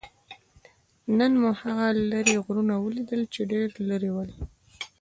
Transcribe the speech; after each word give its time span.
نن 1.17 1.31
مو 1.41 1.49
هغه 1.61 1.85
لرې 2.11 2.35
غرونه 2.45 2.75
ولیدل؟ 2.79 3.21
چې 3.33 3.41
ډېر 3.51 3.67
لرې 3.89 4.11
ول. 4.15 4.29